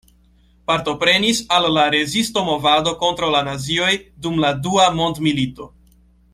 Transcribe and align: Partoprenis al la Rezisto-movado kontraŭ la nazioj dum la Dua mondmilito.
Partoprenis 0.69 1.41
al 1.57 1.67
la 1.75 1.83
Rezisto-movado 1.97 2.95
kontraŭ 3.05 3.31
la 3.37 3.45
nazioj 3.51 3.93
dum 4.27 4.43
la 4.47 4.55
Dua 4.67 4.91
mondmilito. 5.01 5.73